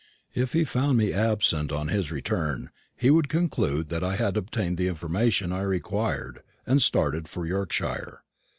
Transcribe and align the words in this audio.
If 0.33 0.53
he 0.53 0.63
found 0.63 0.97
me 0.97 1.13
absent 1.13 1.71
on 1.71 1.89
his 1.89 2.11
return, 2.11 2.71
he 2.97 3.11
would 3.11 3.29
conclude 3.29 3.89
that 3.89 4.03
I 4.03 4.15
had 4.15 4.35
obtained 4.35 4.79
the 4.79 4.87
information 4.87 5.51
I 5.53 5.61
required 5.61 6.41
and 6.65 6.81
started 6.81 7.27
for 7.27 7.45
Yorkshire. 7.45 8.23